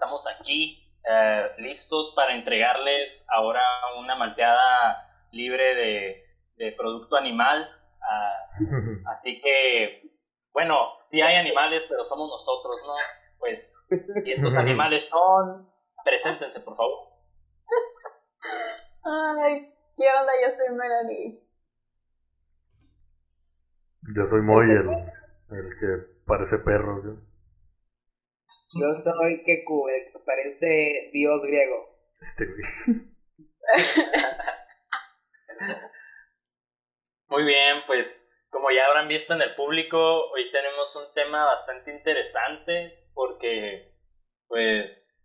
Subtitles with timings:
[0.00, 3.60] Estamos aquí eh, listos para entregarles ahora
[3.98, 6.24] una malteada libre
[6.56, 7.68] de, producto animal.
[8.00, 8.32] Ah,
[9.12, 10.10] así que,
[10.54, 12.94] bueno, sí hay animales, pero somos nosotros, ¿no?
[13.38, 13.70] Pues,
[14.24, 15.70] y estos animales son...
[16.02, 17.10] Preséntense, por favor.
[19.04, 20.32] Ay, ¿qué onda?
[20.40, 21.44] Yo soy Melanie.
[24.16, 27.29] Yo soy Moy, el, el que parece perro.
[28.72, 31.88] Yo soy Keku, el que parece dios griego.
[32.20, 32.62] Este güey.
[37.28, 41.92] Muy bien, pues como ya habrán visto en el público, hoy tenemos un tema bastante
[41.92, 43.92] interesante porque
[44.46, 45.16] pues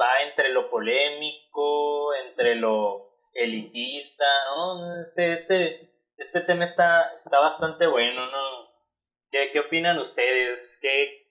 [0.00, 5.00] va entre lo polémico, entre lo elitista, ¿no?
[5.00, 8.68] Este, este, este tema está, está bastante bueno, ¿no?
[9.30, 10.78] ¿Qué, qué opinan ustedes?
[10.80, 11.27] ¿Qué,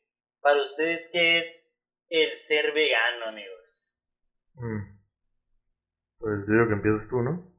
[0.47, 3.93] para ustedes, qué es el ser vegano, amigos?
[4.53, 4.97] Mm.
[6.19, 7.51] Pues digo que empieces tú, ¿no?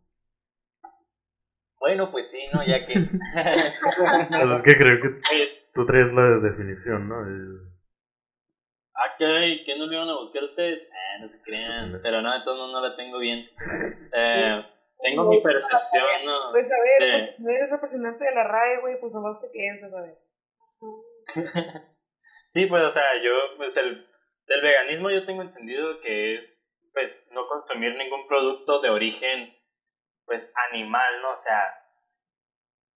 [1.81, 2.65] Bueno, pues sí, ¿no?
[2.65, 2.95] Ya que...
[2.95, 5.21] pues es que creo que
[5.75, 7.17] tú traes la definición, ¿no?
[8.95, 9.63] Ah, ¿qué?
[9.67, 10.89] ¿Qué no le iban a buscar ustedes?
[10.91, 12.01] Ah, no se crean.
[12.03, 13.47] Pero no, entonces no la tengo bien.
[14.11, 14.65] Eh,
[15.03, 16.51] tengo mi percepción, ¿no?
[16.53, 19.93] Pues a ver, pues no eres representante de la RAE, güey, pues nomás te piensas,
[19.93, 20.19] a ver.
[22.59, 24.05] sí, pues, o sea, yo, pues el,
[24.47, 26.61] del veganismo yo tengo entendido que es,
[26.93, 29.57] pues, no consumir ningún producto de origen,
[30.25, 31.31] pues, animal, ¿no?
[31.31, 31.63] O sea,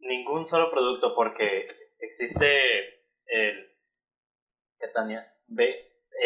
[0.01, 1.69] ningún solo producto, porque
[2.01, 3.73] existe el,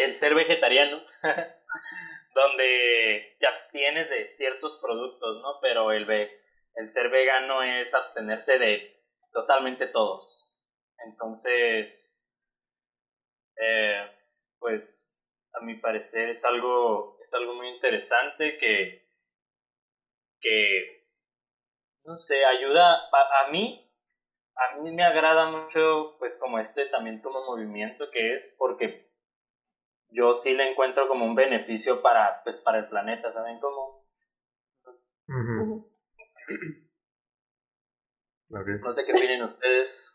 [0.01, 0.99] el ser vegetariano,
[2.33, 5.59] donde te abstienes de ciertos productos, ¿no?
[5.61, 8.99] Pero el, el ser vegano es abstenerse de
[9.31, 10.57] totalmente todos.
[11.05, 12.16] Entonces,
[13.61, 14.11] eh,
[14.59, 15.07] pues
[15.53, 19.07] a mi parecer es algo, es algo muy interesante que,
[20.39, 21.07] que,
[22.03, 23.91] no sé, ayuda a, mí,
[24.55, 29.07] a mí me agrada mucho, pues como este también como movimiento que es porque
[30.09, 34.07] yo sí le encuentro como un beneficio para, pues para el planeta, ¿saben cómo?
[38.49, 40.13] No sé qué opinen ustedes.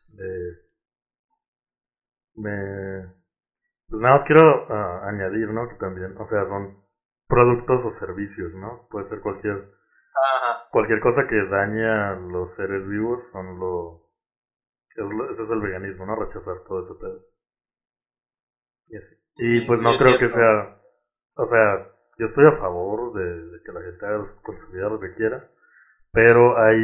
[2.34, 3.21] Me...
[3.92, 5.69] Pues nada más quiero ah, añadir, ¿no?
[5.69, 6.82] Que también, o sea, son
[7.28, 8.88] productos o servicios, ¿no?
[8.88, 9.70] Puede ser cualquier...
[10.70, 14.08] Cualquier cosa que dañe a los seres vivos son lo...
[15.28, 16.16] ese es el veganismo, ¿no?
[16.16, 17.26] Rechazar todo ese pedo.
[18.86, 19.14] Y, así.
[19.36, 20.81] y pues no creo que sea...
[21.36, 25.50] O sea, yo estoy a favor de, que la gente haga consumir lo que quiera,
[26.12, 26.81] pero hay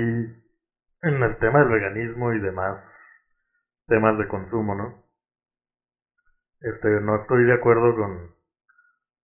[1.01, 3.01] en el tema del veganismo y demás
[3.87, 5.08] temas de consumo, ¿no?
[6.61, 8.35] Este, no estoy de acuerdo con,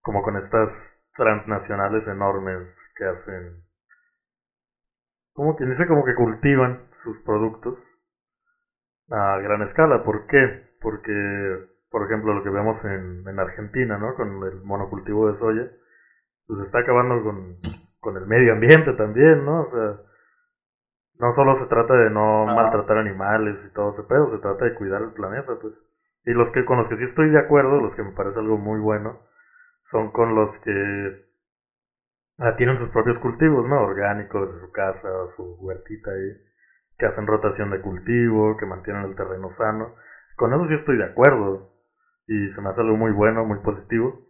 [0.01, 3.65] como con estas transnacionales enormes que hacen,
[5.33, 7.77] como quien dice, como que cultivan sus productos
[9.09, 10.03] a gran escala.
[10.03, 10.77] ¿Por qué?
[10.79, 11.11] Porque,
[11.89, 14.15] por ejemplo, lo que vemos en, en Argentina, ¿no?
[14.15, 15.71] Con el monocultivo de soya,
[16.47, 17.59] pues está acabando con,
[17.99, 19.63] con el medio ambiente también, ¿no?
[19.63, 20.01] O sea,
[21.15, 24.75] no solo se trata de no maltratar animales y todo ese pedo, se trata de
[24.75, 25.85] cuidar el planeta, pues.
[26.25, 28.57] Y los que con los que sí estoy de acuerdo, los que me parece algo
[28.57, 29.21] muy bueno,
[29.83, 30.71] son con los que
[32.39, 33.81] ah, tienen sus propios cultivos, ¿no?
[33.81, 36.41] Orgánicos de su casa, su huertita ahí,
[36.97, 39.95] que hacen rotación de cultivo, que mantienen el terreno sano.
[40.35, 41.73] Con eso sí estoy de acuerdo.
[42.27, 44.27] Y se me hace algo muy bueno, muy positivo.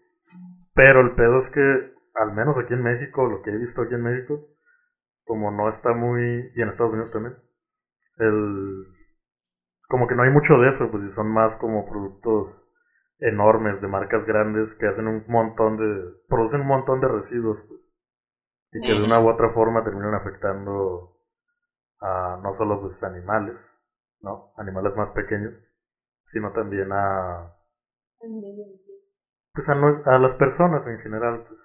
[0.74, 3.94] Pero el pedo es que, al menos aquí en México, lo que he visto aquí
[3.94, 4.50] en México,
[5.24, 6.52] como no está muy.
[6.54, 7.38] y en Estados Unidos también,
[8.18, 8.95] el
[9.88, 12.68] como que no hay mucho de eso, pues si son más como productos
[13.20, 17.82] enormes de marcas grandes que hacen un montón de, producen un montón de residuos, pues,
[18.72, 21.22] y que de una u otra forma terminan afectando
[22.00, 23.60] a no solo pues animales,
[24.22, 24.54] ¿no?
[24.58, 25.54] Animales más pequeños,
[26.26, 27.56] sino también a,
[29.54, 31.62] pues a, a las personas en general, pues.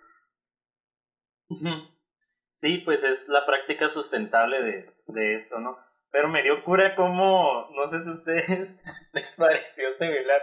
[2.51, 5.77] Sí, pues es la práctica sustentable de, de esto, ¿no?
[6.13, 10.43] Pero me dio cura como, no sé si a ustedes les pareció similar,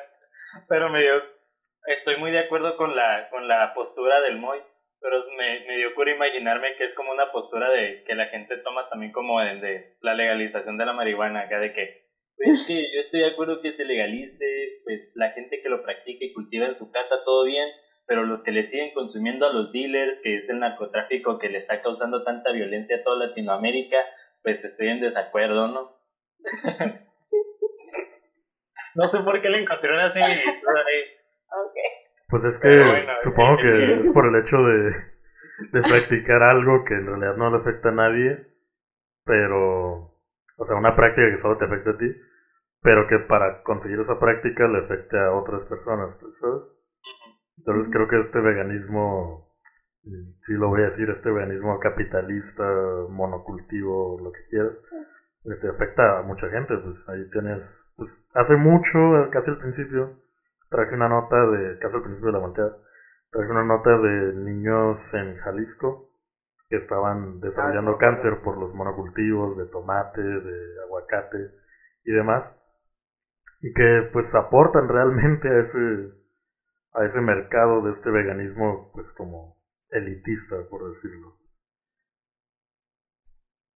[0.70, 1.22] pero me dio,
[1.88, 4.60] estoy muy de acuerdo con la, con la postura del Moy,
[5.02, 8.58] pero me, me dio cura imaginarme que es como una postura de que la gente
[8.58, 13.00] toma también como de, la legalización de la marihuana, acá de que, pues que yo
[13.00, 16.74] estoy de acuerdo que se legalice, pues la gente que lo practica y cultiva en
[16.74, 17.70] su casa, todo bien,
[18.08, 21.58] pero los que le siguen consumiendo a los dealers, que es el narcotráfico que le
[21.58, 23.98] está causando tanta violencia a toda Latinoamérica,
[24.48, 26.00] pues estoy en desacuerdo, ¿no?
[28.96, 31.04] No sé por qué le encontré una similitud ahí.
[31.52, 31.76] Ok.
[32.30, 34.92] Pues es que supongo que es por el hecho de,
[35.72, 38.48] de practicar algo que en realidad no le afecta a nadie,
[39.24, 40.18] pero,
[40.58, 42.08] o sea, una práctica que solo te afecta a ti,
[42.82, 46.64] pero que para conseguir esa práctica le afecte a otras personas, pues, ¿sabes?
[47.58, 49.47] Entonces creo que este veganismo,
[50.40, 52.64] sí lo voy a decir, este veganismo capitalista,
[53.10, 54.74] monocultivo, lo que quieras,
[55.46, 59.00] este, afecta a mucha gente, pues ahí tienes, pues hace mucho,
[59.32, 60.22] casi al principio,
[60.70, 62.78] traje una nota de, casi al principio de la volteada,
[63.32, 66.10] traje una nota de niños en Jalisco
[66.70, 71.52] que estaban desarrollando ah, cáncer por los monocultivos de tomate, de aguacate
[72.04, 72.54] y demás,
[73.62, 76.12] y que pues aportan realmente a ese,
[76.94, 79.57] a ese mercado de este veganismo pues como
[79.92, 81.38] elitista, por decirlo.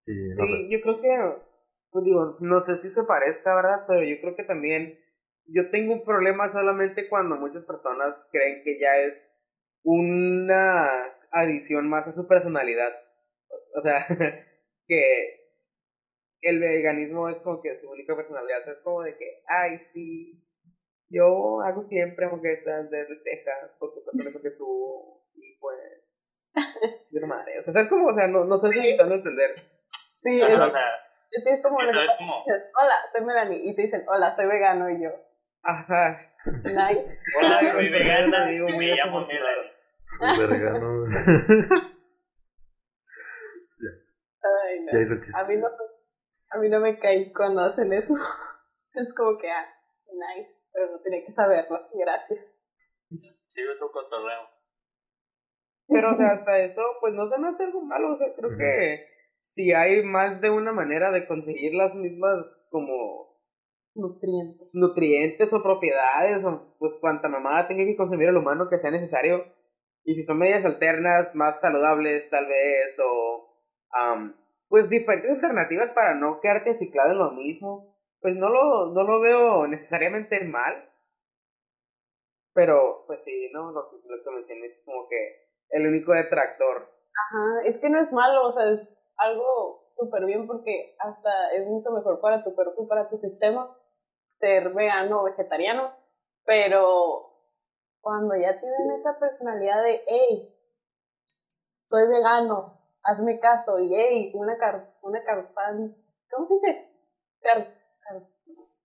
[0.06, 1.52] Y no sí, yo creo que
[1.92, 3.84] pues digo, no sé si se parezca, ¿verdad?
[3.86, 4.98] Pero yo creo que también
[5.46, 9.30] yo tengo un problema solamente cuando muchas personas creen que ya es
[9.82, 10.88] una
[11.30, 12.92] adición más a su personalidad.
[13.74, 14.06] O sea,
[14.86, 15.42] que
[16.40, 18.66] el veganismo es como que su única personalidad.
[18.68, 20.42] es como de que, ay, sí,
[21.10, 25.20] yo hago siempre hamburguesas de Texas porque pues mejor que tú.
[25.34, 26.01] Y pues,
[27.10, 27.58] no madre.
[27.58, 29.54] O sea, es como, o sea, no, no sé si están a entender.
[30.12, 30.58] Sí, es,
[31.30, 35.10] es, es como, hola, soy Melanie, y te dicen, hola, soy vegano, y yo.
[35.62, 36.18] Ajá.
[36.64, 37.18] Nice.
[37.38, 39.72] Hola, soy vegana, digo, me llamo Melanie.
[40.36, 41.04] Soy vegano.
[44.44, 44.90] Ay, no.
[45.38, 45.68] A mí no,
[46.50, 48.14] a mí no me cae cuando hacen eso.
[48.94, 49.66] Es como que, ah,
[50.12, 51.80] nice, pero no tiene que saberlo.
[51.94, 52.40] Gracias.
[53.08, 54.51] Sigue tu cotorreo.
[55.92, 58.12] Pero, o sea, hasta eso, pues no se me hace algo malo.
[58.12, 59.06] O sea, creo que
[59.42, 63.32] si hay más de una manera de conseguir las mismas como
[63.94, 68.90] nutrientes nutrientes o propiedades o pues cuanta mamada tenga que consumir el humano que sea
[68.90, 69.44] necesario
[70.04, 73.48] y si son medias alternas más saludables tal vez o
[74.68, 79.20] pues diferentes alternativas para no quedarte ciclado en lo mismo pues no lo no lo
[79.20, 80.88] veo necesariamente mal
[82.54, 87.66] pero pues sí no lo, lo que mencioné es como que el único detractor ajá
[87.66, 91.90] es que no es malo o sea es algo súper bien porque hasta es mucho
[91.90, 93.76] mejor para tu cuerpo y para tu sistema
[94.42, 95.92] ser vegano o vegetariano,
[96.44, 97.30] pero
[98.00, 100.52] cuando ya tienen esa personalidad de, hey,
[101.86, 105.94] soy vegano, hazme caso, y hey, una, car una carpan,
[106.28, 106.88] ¿cómo se dice?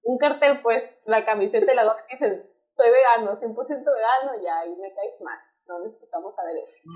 [0.03, 4.75] un cartel, pues, la camiseta y la gorra dicen, soy vegano, 100% vegano, y ahí
[4.77, 6.89] me caes mal, no necesitamos saber eso.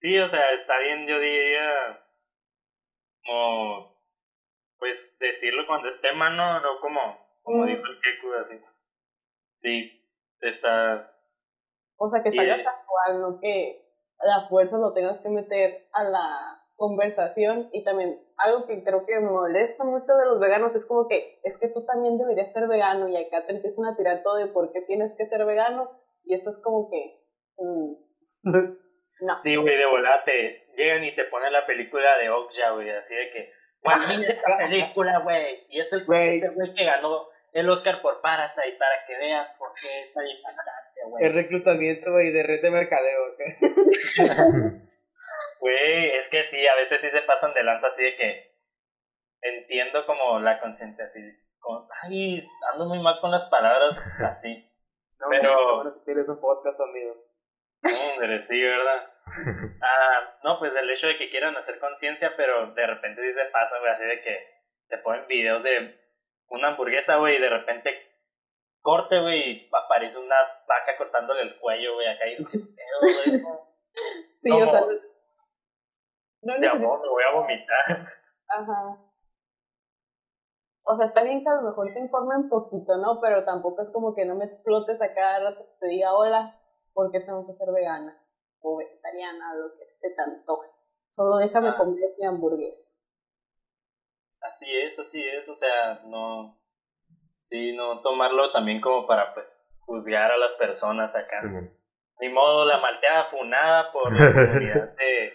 [0.00, 1.98] Sí, o sea, está bien, yo diría,
[3.24, 3.88] como,
[4.78, 7.00] pues, decirlo cuando esté mano, no como,
[7.42, 8.60] como dijo el Keku, así.
[9.56, 9.90] Sí,
[10.40, 11.06] está...
[11.98, 13.80] O sea, que salga casual, no que
[14.20, 19.18] la fuerza lo tengas que meter a la conversación y también algo que creo que
[19.18, 23.08] molesta mucho de los veganos es como que es que tú también deberías ser vegano
[23.08, 25.90] y acá te empiezan a tirar todo de por qué tienes que ser vegano
[26.22, 27.15] y eso es como que
[27.58, 27.92] mm,
[28.44, 28.76] no.
[29.42, 33.30] Sí, güey, de volate llegan y te ponen la película de Okja, güey, así de
[33.30, 38.20] que, güey, mira esta película, güey, y es el güey que ganó el Oscar por
[38.20, 41.24] Parasite para que veas por qué está impactante, güey.
[41.24, 43.36] El reclutamiento, güey, de red de mercadeo,
[45.60, 48.54] Güey, es que sí, a veces sí se pasan de lanza así de que
[49.40, 51.20] entiendo como la consciente así,
[51.58, 54.62] como, ay, ando muy mal con las palabras así.
[55.18, 56.02] No, pero...
[56.04, 57.14] tienes un podcast, amigo.
[57.82, 59.12] Hombre, sí, ¿verdad?
[59.82, 63.46] Ah, no, pues el hecho de que quieran hacer conciencia, pero de repente sí se
[63.46, 64.38] pasa, güey, así de que
[64.88, 65.98] te ponen videos de
[66.48, 67.90] una hamburguesa, güey, y de repente
[68.82, 70.36] corte, güey, y aparece una
[70.68, 72.76] vaca cortándole el cuello, güey, acá y sí,
[74.52, 74.80] o sea,
[76.42, 78.12] no de amor, me voy a vomitar.
[78.48, 79.06] Ajá.
[80.84, 83.20] O sea, está bien que a lo mejor te informen poquito, ¿no?
[83.20, 86.60] Pero tampoco es como que no me explotes a cada rato que te diga hola,
[86.96, 88.18] porque tengo que ser vegana
[88.60, 90.70] o vegetariana, lo que se te antoje.
[91.10, 91.76] Solo déjame ah.
[91.76, 92.90] comer mi hamburguesa.
[94.40, 96.58] Así es, así es, o sea, no,
[97.42, 101.42] sí, no tomarlo también como para, pues, juzgar a las personas acá.
[102.18, 105.34] Ni modo, la malteada funada por la comunidad de,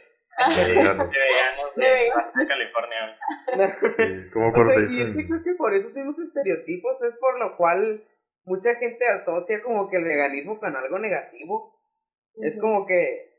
[0.66, 1.12] de, veganos
[1.76, 3.20] de, California.
[3.96, 7.38] Sí, como o sea, y es que creo que por esos mismos estereotipos es por
[7.38, 8.04] lo cual
[8.44, 11.80] mucha gente asocia como que el veganismo con algo negativo.
[12.36, 13.32] Es como que,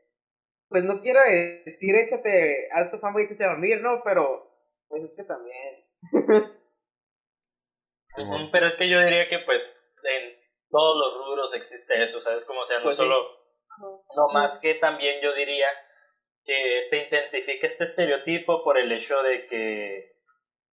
[0.68, 4.02] pues no quiero decir échate, haz tu fama y échate a dormir, ¿no?
[4.04, 4.50] Pero,
[4.88, 5.87] pues es que también.
[8.52, 9.62] Pero es que yo diría que pues
[10.04, 10.37] en
[10.68, 12.44] todos los rubros existe eso, ¿sabes?
[12.44, 13.16] Como sea, no pues solo,
[13.78, 15.68] no más que también yo diría
[16.44, 20.12] que se intensifica este estereotipo por el hecho de que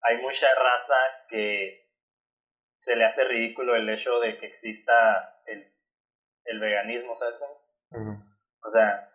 [0.01, 0.95] hay mucha raza
[1.29, 1.88] que
[2.79, 5.65] se le hace ridículo el hecho de que exista el,
[6.45, 7.39] el veganismo, ¿sabes?
[8.61, 9.09] O sea,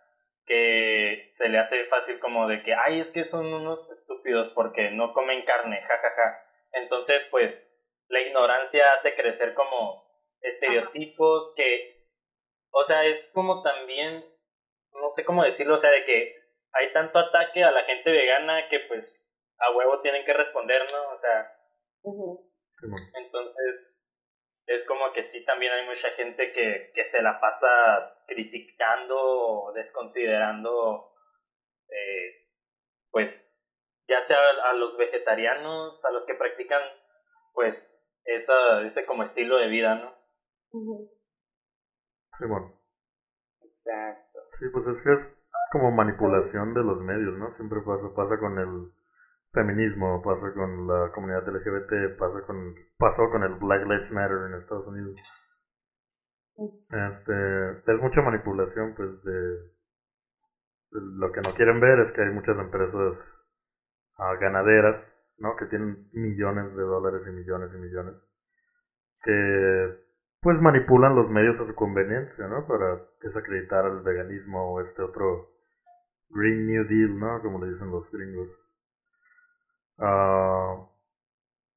[0.47, 4.91] que se le hace fácil como de que, ay, es que son unos estúpidos porque
[4.91, 6.11] no comen carne, jajaja.
[6.11, 6.45] Ja, ja.
[6.73, 7.75] Entonces, pues,
[8.09, 10.05] la ignorancia hace crecer como
[10.41, 12.07] estereotipos que,
[12.71, 14.25] o sea, es como también,
[14.93, 16.35] no sé cómo decirlo, o sea, de que
[16.73, 19.21] hay tanto ataque a la gente vegana que pues
[19.59, 21.11] a huevo tienen que responder, ¿no?
[21.11, 21.51] O sea,
[22.83, 24.05] entonces
[24.67, 27.69] es como que sí también hay mucha gente que, que se la pasa
[28.27, 31.13] criticando o desconsiderando,
[31.89, 32.49] eh,
[33.11, 33.51] pues,
[34.09, 36.81] ya sea a los vegetarianos, a los que practican,
[37.53, 40.15] pues, esa, ese como estilo de vida, ¿no?
[42.33, 42.81] Sí, bueno.
[43.63, 44.41] Exacto.
[44.51, 45.37] Sí, pues es que es
[45.71, 47.51] como manipulación de los medios, ¿no?
[47.51, 48.93] Siempre pasa, pasa con el
[49.55, 54.55] feminismo, pasa con la comunidad LGBT, pasa con, pasó con el Black Lives Matter en
[54.55, 55.17] Estados Unidos.
[56.91, 59.75] Este, es mucha manipulación, pues, de,
[60.95, 63.51] lo que no quieren ver es que hay muchas empresas
[64.17, 65.57] ah, ganaderas, ¿no?
[65.57, 68.17] Que tienen millones de dólares y millones y millones,
[69.23, 70.05] que
[70.41, 72.67] pues manipulan los medios a su conveniencia, ¿no?
[72.67, 75.55] Para desacreditar el veganismo o este otro
[76.29, 77.41] Green New Deal, ¿no?
[77.43, 78.64] Como le dicen los gringos.
[79.99, 80.89] Uh,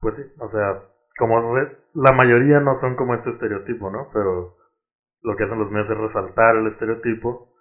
[0.00, 0.82] pues sí, o sea,
[1.18, 1.40] como
[1.94, 4.08] la mayoría no son como este estereotipo, ¿no?
[4.12, 4.56] Pero
[5.22, 7.54] lo que hacen los medios es resaltar el estereotipo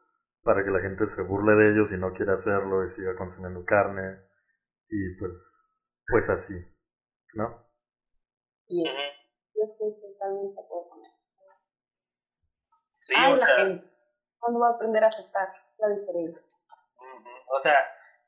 [0.44, 3.66] para que la gente se burle de ellos y no quiera hacerlo y siga consumiendo
[3.66, 4.22] carne.
[4.90, 5.76] Y pues,
[6.08, 6.54] pues así,
[7.34, 7.68] ¿no?
[8.68, 11.20] Y yo estoy totalmente de acuerdo con eso.
[13.00, 13.90] Sí, o la gente,
[14.40, 15.50] ¿cuándo va a aprender a aceptar
[15.80, 16.48] la diferencia?
[17.50, 17.76] O sea,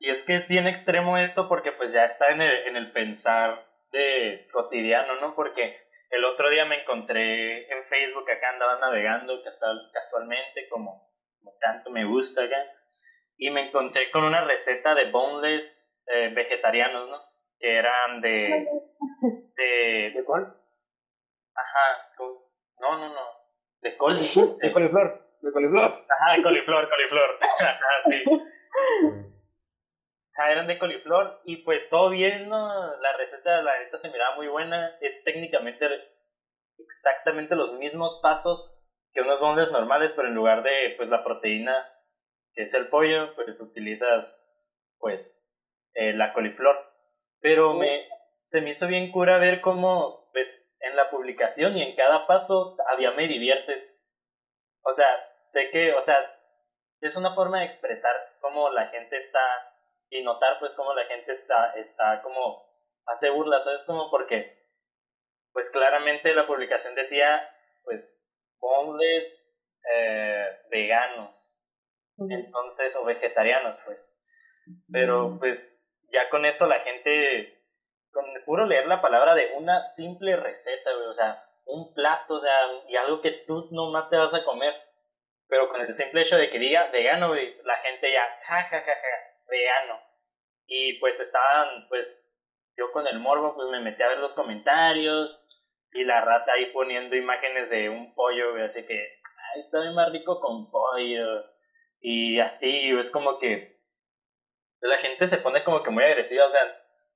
[0.00, 2.90] y es que es bien extremo esto porque pues ya está en el, en el
[2.90, 5.34] pensar de cotidiano, ¿no?
[5.34, 5.76] Porque
[6.08, 11.06] el otro día me encontré en Facebook, acá andaba navegando casual, casualmente, como,
[11.38, 12.56] como, tanto me gusta acá,
[13.36, 17.18] y me encontré con una receta de boneless eh, vegetarianos, ¿no?
[17.58, 18.66] Que eran de...
[19.56, 20.56] ¿De, ¿De cuál?
[21.54, 22.08] Ajá,
[22.80, 23.20] no, no, no,
[23.82, 24.14] de col.
[24.14, 26.06] De coliflor, de coliflor.
[26.08, 27.38] Ajá, de coliflor, coliflor.
[27.60, 27.78] Ajá,
[28.08, 28.24] sí.
[30.36, 32.96] Ah, eran de coliflor y pues todo bien, ¿no?
[32.96, 34.90] La receta, la neta, se miraba muy buena.
[35.00, 35.86] Es técnicamente
[36.78, 38.72] exactamente los mismos pasos
[39.12, 41.86] que unos bondes normales, pero en lugar de pues la proteína
[42.54, 44.40] que es el pollo, pues utilizas
[44.98, 45.38] pues
[45.94, 46.80] eh, la coliflor.
[47.40, 48.04] Pero me,
[48.42, 52.72] se me hizo bien cura ver cómo pues en la publicación y en cada paso
[52.86, 54.00] había me diviertes.
[54.82, 55.08] O sea,
[55.50, 56.18] sé que, o sea,
[57.00, 59.38] es una forma de expresar cómo la gente está
[60.10, 62.68] y notar pues cómo la gente está, está como
[63.06, 63.84] hace burlas, ¿sabes?
[63.84, 64.58] Como porque
[65.52, 67.48] pues claramente la publicación decía
[67.84, 68.20] pues
[68.58, 69.50] boneless
[69.92, 71.56] eh, veganos,
[72.18, 74.14] entonces, o vegetarianos pues.
[74.92, 77.64] Pero pues ya con eso la gente,
[78.12, 82.56] con puro leer la palabra de una simple receta, o sea, un plato, o sea,
[82.88, 84.74] y algo que tú nomás te vas a comer,
[85.48, 88.94] pero con el simple hecho de que diga vegano, la gente ya, ja, ja, ja,
[88.94, 90.00] ja, vegano.
[90.66, 92.24] Y pues estaban, pues
[92.76, 95.38] yo con el morbo, pues me metí a ver los comentarios
[95.92, 100.40] y la raza ahí poniendo imágenes de un pollo, así que, ay, sabe más rico
[100.40, 101.44] con pollo.
[102.00, 103.80] Y así, es como que
[104.80, 106.60] la gente se pone como que muy agresiva, o sea,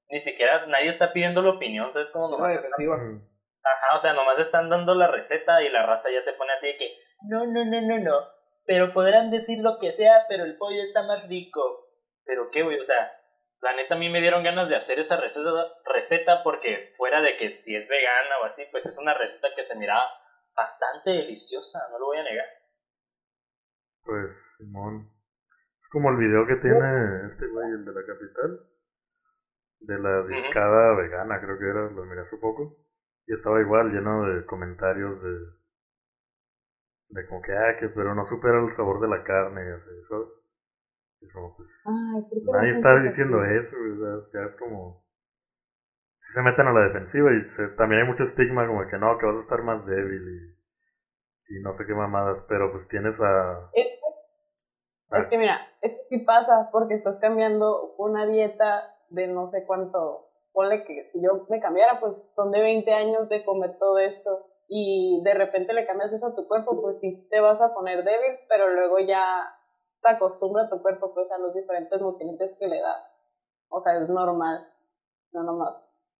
[0.08, 2.10] ni siquiera nadie está pidiendo la opinión, ¿sabes?
[2.10, 2.56] Como nomás.
[3.64, 6.66] Ajá, o sea, nomás están dando la receta y la raza ya se pone así
[6.66, 8.20] de que, no, no, no, no, no,
[8.66, 11.83] pero podrán decir lo que sea, pero el pollo está más rico.
[12.24, 13.12] Pero qué, güey, o sea,
[13.60, 15.50] la neta a mí me dieron ganas de hacer esa receta,
[15.86, 19.64] receta porque fuera de que si es vegana o así, pues es una receta que
[19.64, 20.04] se miraba
[20.54, 22.46] bastante deliciosa, no lo voy a negar.
[24.02, 25.10] Pues, Simón.
[25.80, 28.70] Es como el video que tiene este güey, el de la capital.
[29.80, 32.76] De la discada vegana, creo que era, lo miré hace poco.
[33.26, 35.30] Y estaba igual, lleno de comentarios de.
[37.08, 39.90] De como que, ah, que pero no supera el sabor de la carne y así,
[41.32, 41.70] pues,
[42.52, 43.76] nadie está diciendo eso,
[44.32, 45.04] Ya es como.
[46.16, 47.44] Si se meten a la defensiva y
[47.76, 50.56] también hay mucho estigma como que no, que vas a estar más débil
[51.48, 53.70] y, y no sé qué mamadas, pero pues tienes a.
[53.74, 60.30] Es, que mira, es que pasa porque estás cambiando una dieta de no sé cuánto
[60.52, 64.46] ponle que si yo me cambiara, pues son de 20 años de comer todo esto
[64.68, 68.02] y de repente le cambias eso a tu cuerpo, pues sí te vas a poner
[68.04, 69.22] débil, pero luego ya
[70.04, 73.10] se acostumbra tu cuerpo pues a los diferentes nutrientes que le das.
[73.70, 74.70] O sea, es normal,
[75.32, 75.74] no nomás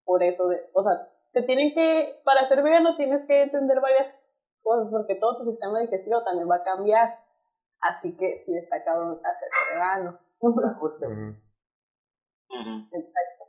[0.05, 4.19] por eso, de, o sea, se tienen que, para ser vegano tienes que entender varias
[4.63, 7.19] cosas porque todo tu sistema digestivo también va a cambiar.
[7.81, 10.19] Así que sí está cabrón hacerse vegano.
[12.49, 13.45] Exacto.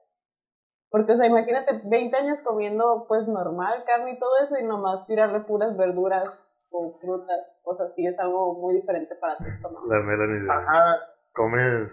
[0.89, 5.05] Porque, o sea, imagínate 20 años comiendo, pues, normal, carne y todo eso, y nomás
[5.07, 7.41] tirarle puras verduras o frutas.
[7.63, 9.87] O sea, sí es algo muy diferente para tu estómago.
[9.87, 10.49] La Melanie.
[10.49, 10.99] Ajá.
[11.31, 11.91] Comes.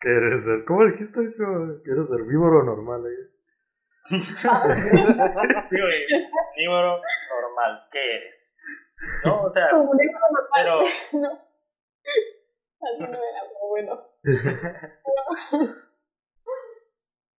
[0.00, 0.44] ¿Qué eres?
[0.66, 1.44] ¿Cómo dijiste eso?
[1.84, 3.06] ¿Quieres herbívoro normal?
[3.06, 3.30] Eh?
[5.70, 7.00] herbívoro
[7.30, 8.56] normal, ¿qué eres?
[9.24, 9.68] No, o sea.
[10.54, 10.80] Pero.
[11.12, 11.44] no.
[12.84, 14.10] Así no era, pero bueno.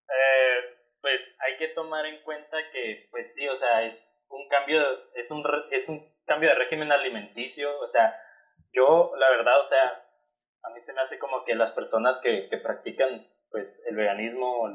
[0.09, 0.57] eh,
[1.03, 4.03] pues hay que tomar en cuenta que, pues sí, o sea, es
[4.35, 4.81] un cambio,
[5.15, 8.15] es un, es un cambio de régimen alimenticio, o sea,
[8.73, 10.05] yo, la verdad, o sea,
[10.63, 14.59] a mí se me hace como que las personas que, que practican, pues, el veganismo
[14.59, 14.75] o el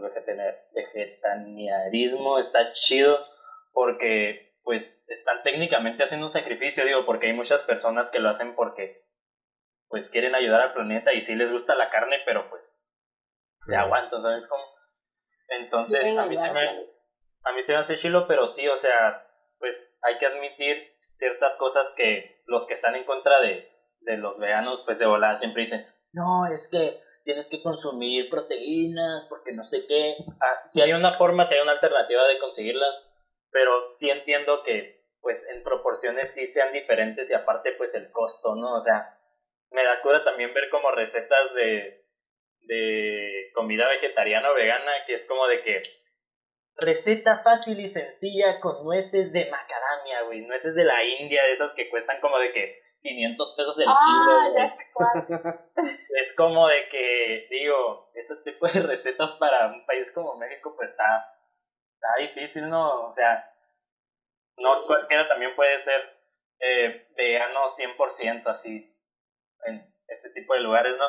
[0.73, 3.25] vegetarianismo está chido
[3.73, 8.55] porque, pues, están técnicamente haciendo un sacrificio, digo, porque hay muchas personas que lo hacen
[8.55, 9.05] porque,
[9.89, 12.75] pues, quieren ayudar al planeta y sí les gusta la carne, pero, pues,
[13.57, 14.63] se aguanta, ¿sabes cómo?
[15.49, 16.69] Entonces, a mí, se me,
[17.43, 19.25] a mí se me hace chilo, pero sí, o sea,
[19.59, 20.77] pues hay que admitir
[21.13, 23.69] ciertas cosas que los que están en contra de,
[24.01, 29.27] de los veganos, pues de volada siempre dicen, no, es que tienes que consumir proteínas
[29.27, 30.15] porque no sé qué.
[30.41, 32.95] Ah, si hay una forma, si hay una alternativa de conseguirlas,
[33.51, 38.55] pero sí entiendo que pues en proporciones sí sean diferentes y aparte pues el costo,
[38.55, 38.77] ¿no?
[38.77, 39.15] O sea,
[39.71, 42.05] me da cura también ver como recetas de,
[42.61, 45.81] de comida vegetariana o vegana, que es como de que
[46.81, 51.73] receta fácil y sencilla con nueces de macadamia, güey, nueces de la India, de esas
[51.73, 55.59] que cuestan como de que 500 pesos el ah, kilo.
[56.21, 60.91] Es como de que, digo, ese tipo de recetas para un país como México, pues
[60.91, 61.33] está,
[61.93, 63.07] está difícil, ¿no?
[63.07, 63.49] O sea,
[64.57, 66.01] no cualquiera también puede ser
[66.59, 68.93] eh, vegano 100% así
[69.65, 71.05] en este tipo de lugares, ¿no?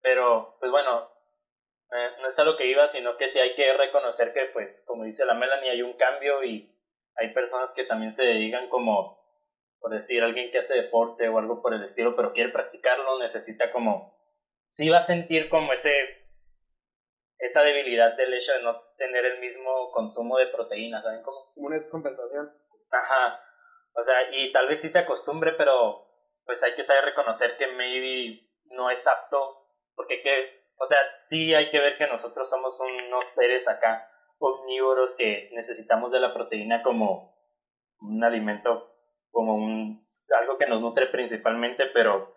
[0.00, 1.10] Pero, pues bueno,
[1.92, 4.82] eh, no es a lo que iba, sino que sí hay que reconocer que, pues,
[4.86, 6.68] como dice la Melanie, hay un cambio y
[7.16, 9.18] hay personas que también se dedican como,
[9.80, 13.70] por decir, alguien que hace deporte o algo por el estilo, pero quiere practicarlo, necesita
[13.70, 14.12] como,
[14.68, 15.92] sí va a sentir como ese,
[17.38, 21.52] esa debilidad del hecho de no tener el mismo consumo de proteínas, ¿saben cómo?
[21.54, 22.50] Como una compensación.
[22.90, 23.40] Ajá,
[23.94, 26.04] o sea, y tal vez sí se acostumbre, pero
[26.44, 31.54] pues hay que saber reconocer que maybe no es apto, porque que, o sea, sí
[31.54, 34.08] hay que ver que nosotros somos unos seres acá
[34.38, 37.32] omnívoros que necesitamos de la proteína como
[38.00, 38.94] un alimento,
[39.30, 40.06] como un
[40.38, 42.36] algo que nos nutre principalmente, pero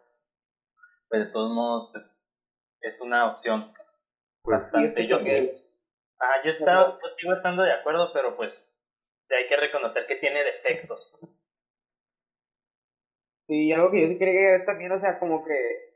[1.09, 2.25] pues de todos modos pues
[2.81, 3.73] es una opción
[4.43, 5.05] pues bastante.
[5.05, 5.17] yo,
[6.19, 8.65] ah, yo estaba, pues sigo estando de acuerdo, pero pues
[9.23, 11.13] sí hay que reconocer que tiene defectos.
[13.47, 15.88] Sí, algo que yo sí quería es también, o sea, como que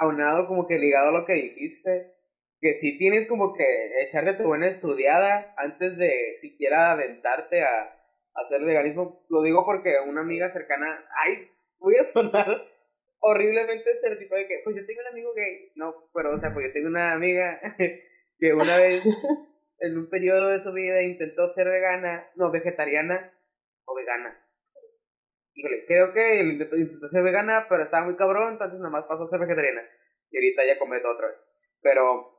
[0.00, 2.14] aunado como que ligado a lo que dijiste,
[2.60, 7.94] que si tienes como que echarte tu buena estudiada antes de siquiera aventarte a,
[8.34, 9.26] hacer veganismo.
[9.30, 11.44] Lo digo porque una amiga cercana, ay,
[11.80, 12.46] voy a sonar
[13.18, 15.72] horriblemente estereotipo de que, pues yo tengo un amigo gay.
[15.74, 17.60] No, pero o sea, pues yo tengo una amiga
[18.38, 19.02] que una vez
[19.80, 23.32] en un periodo de su vida intentó ser vegana, no, vegetariana
[23.86, 24.47] o vegana
[25.58, 29.24] híjole, creo que intentó, intentó, ser vegana, pero estaba muy cabrón, entonces nada más pasó
[29.24, 29.82] a ser vegetariana.
[30.30, 31.36] Y ahorita ya come todo otra vez.
[31.82, 32.30] Pero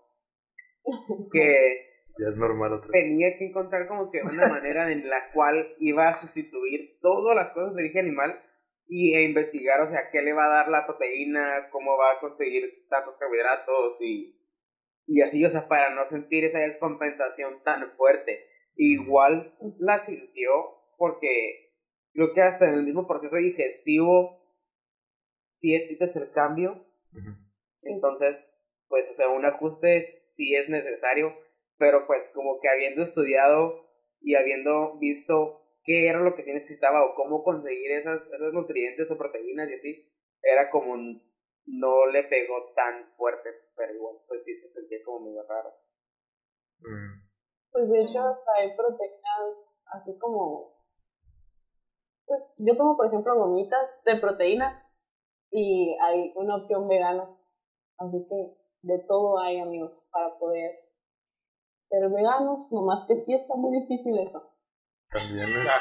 [1.32, 1.86] que
[2.18, 3.04] ya es normal otra vez.
[3.04, 7.52] Tenía que encontrar como que una manera en la cual iba a sustituir todas las
[7.52, 8.42] cosas de origen animal
[8.88, 12.20] y e investigar, o sea, qué le va a dar la proteína, cómo va a
[12.20, 14.36] conseguir tantos carbohidratos y,
[15.06, 18.48] y así, o sea, para no sentir esa descompensación tan fuerte.
[18.76, 20.50] Igual la sintió
[20.98, 21.69] porque
[22.14, 24.40] creo que hasta en el mismo proceso digestivo
[25.52, 26.86] sientes el cambio.
[27.82, 31.34] Entonces, pues, o sea, un ajuste sí es necesario,
[31.78, 33.88] pero pues como que habiendo estudiado
[34.22, 39.10] y habiendo visto qué era lo que sí necesitaba o cómo conseguir esas, esos nutrientes
[39.12, 40.96] o proteínas y así, era como
[41.66, 45.74] no le pegó tan fuerte, pero igual, pues sí se sentía como medio raro.
[46.80, 47.30] Mm.
[47.72, 48.20] Pues de hecho
[48.58, 50.79] hay proteínas así como
[52.30, 54.76] pues yo tomo, por ejemplo, gomitas de proteína
[55.52, 57.28] y hay una opción vegana.
[57.98, 60.72] Así que de todo hay, amigos, para poder
[61.82, 64.56] ser veganos, nomás que sí está muy difícil eso.
[65.10, 65.72] También es,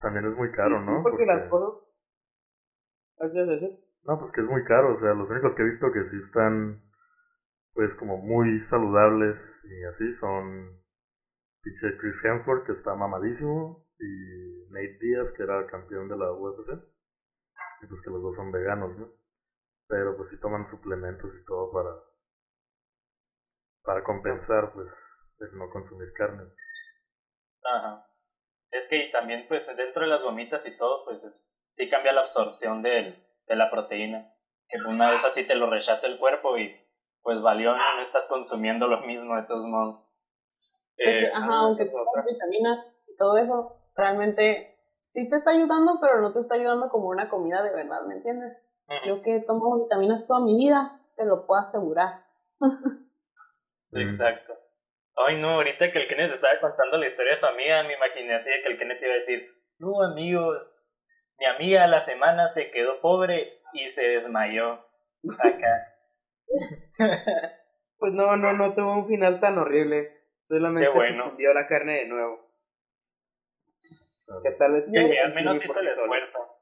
[0.00, 1.02] también es muy caro, ¿no?
[1.02, 1.82] porque, las cosas...
[3.46, 3.78] decir?
[4.02, 6.16] No, pues que es muy caro, o sea, los únicos que he visto que sí
[6.16, 6.82] están,
[7.74, 10.80] pues, como muy saludables y así son
[11.60, 16.72] pinche Chris Hemsworth, que está mamadísimo, y Nate Diaz, que era campeón de la UFC.
[17.82, 19.12] Y pues que los dos son veganos, ¿no?
[19.86, 21.90] Pero pues sí toman suplementos y todo para,
[23.82, 26.44] para compensar, pues, el no consumir carne.
[27.64, 28.06] Ajá.
[28.70, 32.20] Es que también, pues, dentro de las gomitas y todo, pues, es, sí cambia la
[32.20, 34.32] absorción del, de la proteína.
[34.68, 36.72] Que una vez así te lo rechaza el cuerpo y,
[37.22, 40.06] pues, valió, no estás consumiendo lo mismo de todos modos.
[40.98, 46.32] Eh, ajá, aunque tengas vitaminas y todo eso, realmente sí te está ayudando, pero no
[46.32, 48.66] te está ayudando como una comida de verdad, ¿me entiendes?
[49.06, 52.24] Yo que tomo vitaminas toda mi vida, te lo puedo asegurar.
[53.92, 54.54] Exacto.
[55.26, 58.34] Ay, no, ahorita que el Kenneth estaba contando la historia de su amiga, me imaginé
[58.34, 59.48] así de que el Kenneth iba a decir,
[59.78, 60.88] no, amigos,
[61.38, 64.84] mi amiga a la semana se quedó pobre y se desmayó
[65.42, 65.74] acá.
[67.98, 70.20] pues no, no, no tuvo un final tan horrible.
[70.42, 72.49] Solamente se fundió la carne de nuevo.
[74.42, 76.56] ¿Qué tal es que al menos hizo el esfuerzo.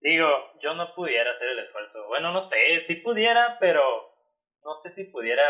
[0.00, 0.26] Digo,
[0.60, 2.06] yo no pudiera hacer el esfuerzo.
[2.08, 3.82] Bueno, no sé, si pudiera, pero
[4.64, 5.44] no sé si pudiera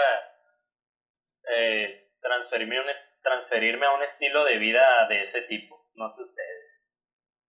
[1.56, 2.86] eh, transferirme, un,
[3.22, 5.86] transferirme a un estilo de vida de ese tipo.
[5.94, 6.86] No sé ustedes.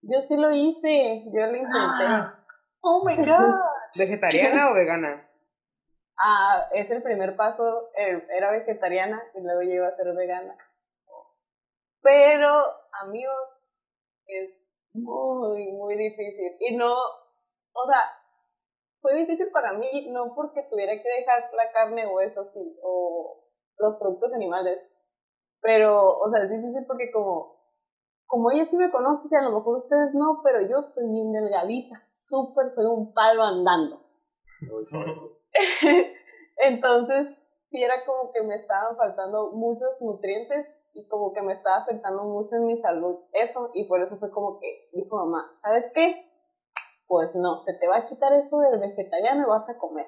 [0.00, 2.32] Yo sí lo hice, yo lo intenté.
[2.80, 3.54] oh my god.
[3.96, 5.28] ¿Vegetariana o vegana?
[6.18, 10.56] Ah, es el primer paso, er, era vegetariana y luego llego a ser vegana.
[12.02, 12.64] Pero,
[13.02, 13.54] amigos,
[14.26, 14.50] es
[14.92, 16.56] muy, muy difícil.
[16.60, 18.02] Y no, o sea,
[19.00, 23.44] fue difícil para mí, no porque tuviera que dejar la carne o eso, sí, o
[23.78, 24.78] los productos animales,
[25.60, 27.54] pero, o sea, es difícil porque como,
[28.26, 31.32] como ella sí me conoce, y a lo mejor ustedes no, pero yo estoy bien
[31.32, 34.00] delgadita, súper, soy un palo andando.
[36.56, 37.36] Entonces,
[37.68, 42.22] sí era como que me estaban faltando muchos nutrientes y como que me estaba afectando
[42.24, 46.30] mucho en mi salud eso y por eso fue como que dijo mamá, ¿sabes qué?
[47.06, 50.06] Pues no, se te va a quitar eso del vegetariano y vas a comer.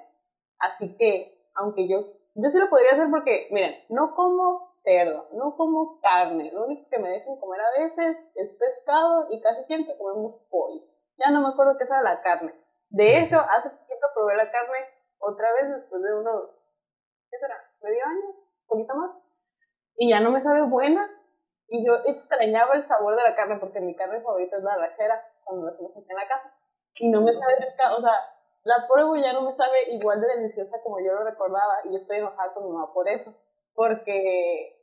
[0.59, 1.99] Así que, aunque yo,
[2.35, 6.89] yo sí lo podría hacer porque, miren, no como cerdo, no como carne, lo único
[6.89, 10.83] que me dejan comer a veces es pescado y casi siempre comemos pollo.
[11.19, 12.55] Ya no me acuerdo qué era la carne.
[12.89, 14.79] De hecho, hace poquito probé la carne
[15.19, 16.51] otra vez después de unos,
[17.31, 17.57] ¿qué será?
[17.83, 18.29] ¿Medio año?
[18.29, 19.26] ¿Un poquito más?
[19.97, 21.11] Y ya no me sabe buena.
[21.69, 25.21] Y yo extrañaba el sabor de la carne porque mi carne favorita es la rachera
[25.45, 26.55] cuando la hacemos aquí en la casa.
[26.97, 28.15] Y no me sabe rica, o sea,
[28.63, 31.75] la pruebo y ya no me sabe igual de deliciosa como yo lo recordaba.
[31.85, 33.35] Y yo estoy enojada con mi mamá por eso.
[33.75, 34.77] Porque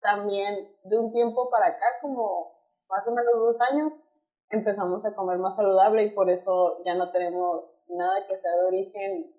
[0.00, 4.02] también de un tiempo para acá, como más o menos dos años,
[4.50, 8.64] empezamos a comer más saludable y por eso ya no tenemos nada que sea de
[8.64, 9.34] origen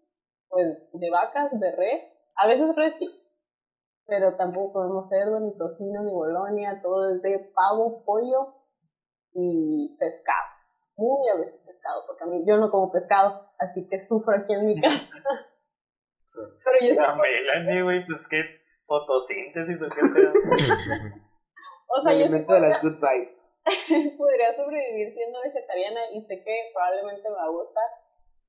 [0.50, 2.20] pues de vacas, de res.
[2.36, 3.08] A veces res sí,
[4.06, 8.56] pero tampoco comemos cerdo, ni tocino, ni bolonia, todo es de pavo, pollo
[9.34, 10.48] y pescado.
[10.96, 14.54] Muy a veces pescado, porque a mí yo no como pescado, así que sufro aquí
[14.54, 15.16] en mi casa.
[16.64, 17.02] pero yo...
[17.02, 18.44] La Melanie, güey, pues qué
[18.86, 20.02] fotosíntesis o qué
[21.88, 22.30] O sea, yo...
[22.30, 23.44] de las good vibes.
[24.18, 27.90] podría sobrevivir siendo vegetariana y sé que probablemente me va a gustar,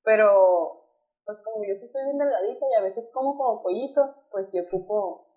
[0.03, 0.85] pero
[1.25, 4.59] pues como yo sí soy bien delgadita y a veces como como pollito, pues sí
[4.59, 5.34] ocupo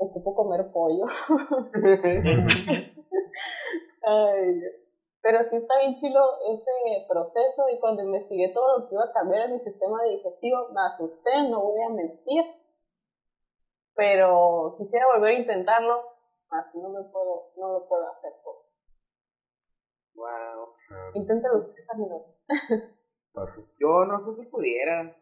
[0.00, 1.04] ocupo comer pollo.
[5.22, 9.12] pero sí está bien chilo ese proceso y cuando investigué todo lo que iba a
[9.12, 12.44] cambiar en mi sistema digestivo, me asusté, no voy a mentir.
[13.94, 16.02] Pero quisiera volver a intentarlo,
[16.50, 18.32] más que no me puedo, no lo puedo hacer.
[18.42, 18.56] Pues.
[20.14, 20.72] Wow.
[21.14, 21.84] Inténtalo usted
[23.78, 25.14] Yo no sé si pudiera.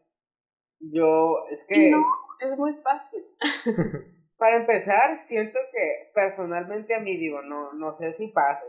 [0.81, 1.91] Yo, es que.
[1.91, 2.05] No,
[2.41, 3.27] es muy fácil.
[4.39, 8.67] Para empezar, siento que personalmente a mí digo, no, no sé si pase,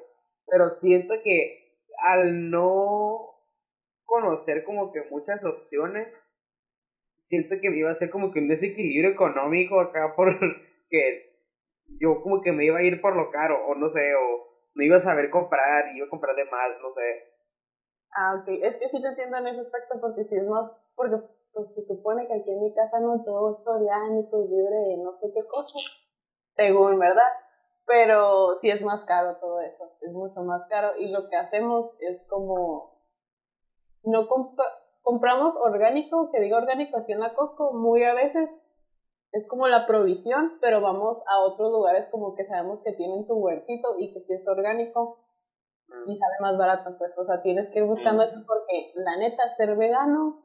[0.48, 3.36] pero siento que al no
[4.04, 6.08] conocer como que muchas opciones,
[7.16, 11.30] siento que me iba a ser como que un desequilibrio económico acá porque
[12.00, 14.84] yo como que me iba a ir por lo caro, o no sé, o no
[14.84, 17.30] iba a saber comprar, iba a comprar de más, no sé.
[18.12, 21.18] Ah, ok, es que sí te entiendo en ese aspecto porque si es más, porque
[21.54, 24.98] pues se supone que aquí en mi casa no todo es orgánico y libre de
[24.98, 25.80] no sé qué cosa,
[26.56, 27.30] según, ¿verdad?
[27.86, 32.00] Pero sí es más caro todo eso, es mucho más caro y lo que hacemos
[32.02, 33.02] es como,
[34.04, 34.28] no
[35.02, 38.50] compramos orgánico, que diga orgánico así en la Costco, muy a veces,
[39.32, 43.36] es como la provisión, pero vamos a otros lugares como que sabemos que tienen su
[43.36, 45.20] huertito y que si es orgánico
[46.06, 49.50] y sale más barato, pues, o sea, tienes que ir buscando eso porque la neta,
[49.56, 50.44] ser vegano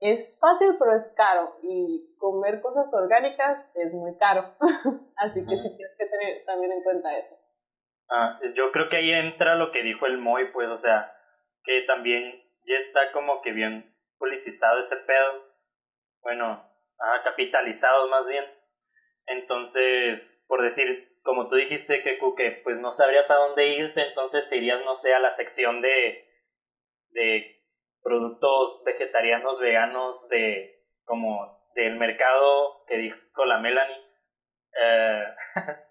[0.00, 4.54] es fácil, pero es caro y comer cosas orgánicas es muy caro,
[5.16, 7.34] así que sí tienes que tener también en cuenta eso.
[8.08, 11.12] Ah, yo creo que ahí entra lo que dijo el Moy, pues, o sea,
[11.64, 15.44] que también ya está como que bien politizado ese pedo,
[16.22, 16.62] bueno,
[17.00, 18.44] ah, capitalizado más bien.
[19.26, 24.48] Entonces, por decir, como tú dijiste, que que pues no sabrías a dónde irte, entonces
[24.48, 26.24] te irías, no sé, a la sección de,
[27.10, 27.55] de
[28.06, 34.00] productos vegetarianos, veganos, de como del mercado que dijo la Melanie.
[34.80, 35.24] Eh,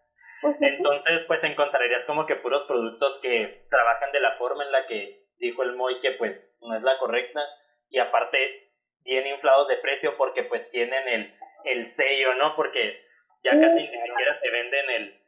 [0.61, 5.25] Entonces, pues encontrarías como que puros productos que trabajan de la forma en la que
[5.39, 7.41] dijo el Moy que pues no es la correcta
[7.89, 11.33] y aparte bien inflados de precio porque pues tienen el,
[11.65, 12.55] el sello, ¿no?
[12.55, 13.01] Porque
[13.43, 15.21] ya casi ni siquiera te venden el,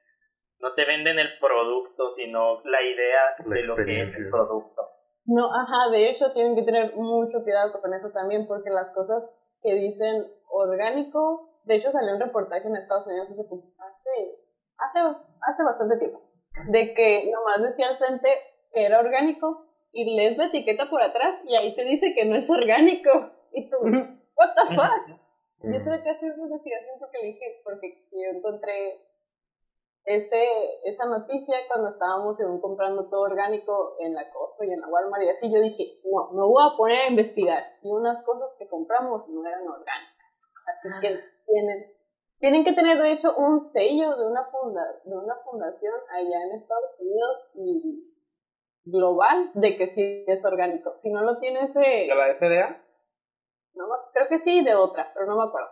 [0.59, 4.96] no te venden el producto, sino la idea de lo que es el producto.
[5.27, 9.35] No, ajá, de hecho tienen que tener mucho cuidado con eso también porque las cosas
[9.61, 14.09] que dicen orgánico, de hecho salió un reportaje en Estados Unidos hace,
[14.77, 14.99] hace
[15.41, 16.21] hace, bastante tiempo,
[16.69, 18.29] de que nomás decía al frente
[18.71, 22.35] que era orgánico y lees la etiqueta por atrás y ahí te dice que no
[22.35, 23.09] es orgánico.
[23.51, 25.19] Y tú, what the fuck?
[25.63, 29.06] Yo tuve que hacer una investigación porque le dije, porque yo encontré
[30.07, 30.41] ese,
[30.85, 35.29] esa noticia cuando estábamos comprando todo orgánico en la Costco y en la Walmart y
[35.29, 37.61] así yo dije, no, me voy a poner a investigar.
[37.83, 40.27] Y unas cosas que compramos no eran orgánicas.
[40.65, 41.97] Así que tienen
[42.39, 46.55] tienen que tener, de hecho, un sello de una, funda de una fundación allá en
[46.55, 48.13] Estados Unidos y
[48.85, 50.95] global de que sí es orgánico.
[50.97, 51.79] Si no lo tiene ese...
[51.79, 52.83] ¿De la FDA?
[53.73, 55.69] No, creo que sí, de otra, pero no me acuerdo.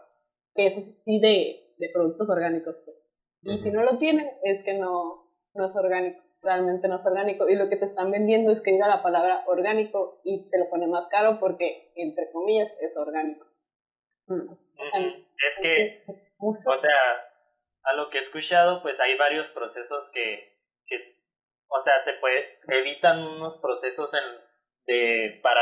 [0.56, 2.82] Que es sí de, de productos orgánicos.
[2.84, 3.05] Pues.
[3.46, 6.22] Y si no lo tiene, es que no, no es orgánico.
[6.42, 7.48] Realmente no es orgánico.
[7.48, 10.70] Y lo que te están vendiendo es que diga la palabra orgánico y te lo
[10.70, 13.46] pone más caro porque, entre comillas, es orgánico.
[14.28, 16.04] Es que
[16.40, 16.92] o sea,
[17.84, 20.96] a lo que he escuchado, pues hay varios procesos que, que
[21.68, 24.24] o sea, se puede, evitan unos procesos en,
[24.86, 25.62] de, para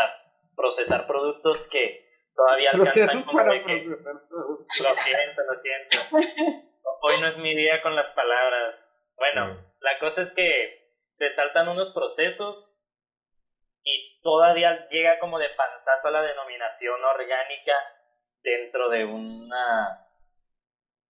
[0.55, 2.03] procesar productos que
[2.35, 6.67] todavía alcanzan como de que, Lo siento, lo siento.
[7.01, 9.09] Hoy no es mi día con las palabras.
[9.17, 9.57] Bueno, mm.
[9.79, 12.73] la cosa es que se saltan unos procesos
[13.83, 17.73] y todavía llega como de panzazo a la denominación orgánica
[18.41, 20.07] dentro de una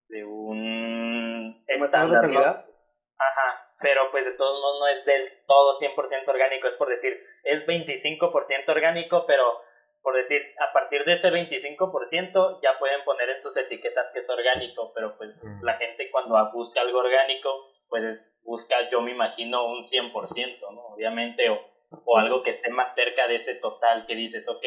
[0.09, 2.25] de un estándar.
[2.25, 7.23] Ajá, pero pues de todos modos no es del todo 100% orgánico, es por decir,
[7.43, 9.62] es 25% orgánico, pero
[10.03, 14.29] por decir, a partir de ese 25% ya pueden poner en sus etiquetas que es
[14.29, 15.63] orgánico, pero pues mm.
[15.63, 17.49] la gente cuando busca algo orgánico,
[17.87, 20.81] pues busca, yo me imagino, un 100%, ¿no?
[20.87, 21.57] Obviamente, o,
[22.05, 24.63] o algo que esté más cerca de ese total que dices, ok,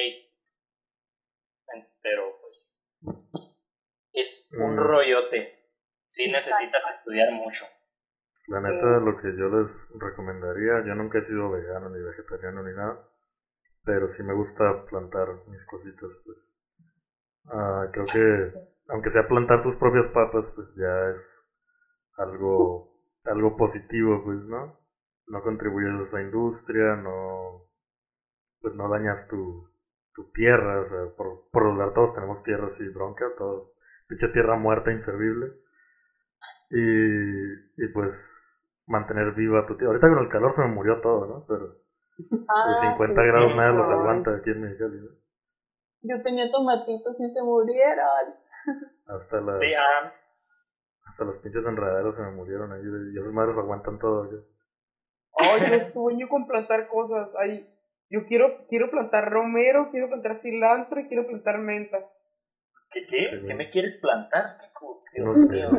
[2.03, 2.83] pero pues
[4.13, 4.79] es un mm.
[4.79, 5.53] rollote.
[6.09, 7.65] Sí necesitas estudiar mucho.
[8.49, 12.73] La neta, lo que yo les recomendaría, yo nunca he sido vegano ni vegetariano ni
[12.75, 13.11] nada,
[13.87, 16.53] pero sí me gusta plantar mis cositas, pues.
[17.47, 18.55] Ah, creo que,
[18.89, 21.49] aunque sea plantar tus propias papas, pues ya es
[22.19, 22.93] algo,
[23.25, 24.81] algo positivo, pues, ¿no?
[25.29, 27.69] No contribuyes a esa industria, no,
[28.61, 29.71] pues no dañas tu,
[30.15, 33.75] tu tierra, o sea, por, por lo todos tenemos tierra así bronca, todo
[34.09, 35.53] Dicha tierra muerta, inservible.
[36.71, 39.91] Y, y pues mantener viva tu tierra.
[39.93, 41.45] Ahorita con el calor se me murió todo, ¿no?
[41.47, 41.77] Pero
[42.49, 44.99] ah, 50 grados nada los aguanta aquí en Mexicali.
[46.03, 48.35] Yo tenía tomatitos y se murieron.
[49.07, 49.61] Hasta las...
[49.61, 50.13] Ah.
[51.05, 52.83] Hasta los pinches enredaderos se me murieron ahí.
[53.15, 54.29] Y esas madres aguantan todo.
[55.39, 57.31] Ay, yo sueño con plantar cosas.
[57.39, 57.69] Ay,
[58.11, 61.99] yo quiero, quiero plantar romero, quiero plantar cilantro y quiero plantar menta.
[62.93, 63.43] ¿Qué qué?
[63.47, 64.57] ¿Qué me quieres plantar?
[65.15, 65.71] Dios mío.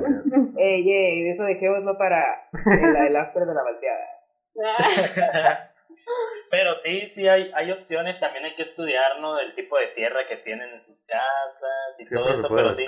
[0.58, 4.08] Ey, ey, eso dejémoslo para el, el after de la balteada.
[6.50, 9.40] Pero sí, sí hay, hay opciones, también hay que estudiar, ¿no?
[9.40, 12.86] El tipo de tierra que tienen en sus casas y todo eso, pero sí.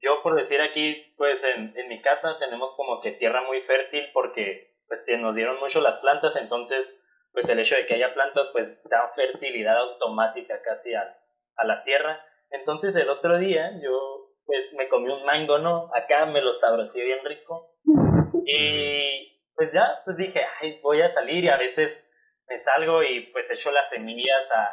[0.00, 4.10] Yo por decir aquí, pues en, en mi casa tenemos como que tierra muy fértil
[4.12, 7.00] porque pues nos dieron mucho las plantas, entonces
[7.32, 11.10] pues el hecho de que haya plantas pues da fertilidad automática casi a,
[11.56, 12.22] a la tierra
[12.54, 15.90] entonces el otro día yo pues me comí un mango, ¿no?
[15.94, 17.74] Acá me lo sabrosí bien rico.
[18.46, 22.10] Y pues ya, pues dije, ay, voy a salir y a veces
[22.48, 24.64] me salgo y pues echo las semillas a,